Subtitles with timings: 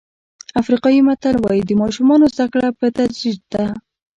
[0.61, 3.65] افریقایي متل وایي د ماشومانو زده کړه په تدریج ده.